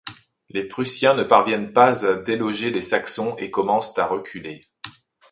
[0.49, 4.65] Les Prussiens ne parviennent pas à déloger les Saxons et commencent à reculer.